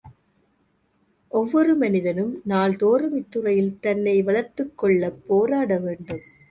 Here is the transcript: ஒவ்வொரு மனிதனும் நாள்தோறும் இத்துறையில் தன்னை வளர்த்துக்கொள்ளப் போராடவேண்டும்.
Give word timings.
ஒவ்வொரு 1.31 1.75
மனிதனும் 1.75 2.41
நாள்தோறும் 2.43 3.15
இத்துறையில் 3.15 3.79
தன்னை 3.79 4.23
வளர்த்துக்கொள்ளப் 4.23 5.21
போராடவேண்டும். 5.29 6.23